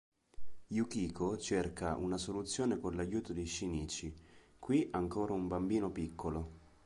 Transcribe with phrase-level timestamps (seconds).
[0.71, 4.11] Yukiko cerca una soluzione con l'aiuto di Shinichi,
[4.57, 6.59] qui ancora un bambino piccolo.